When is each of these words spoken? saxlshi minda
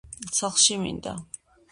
saxlshi 0.37 0.75
minda 0.85 1.13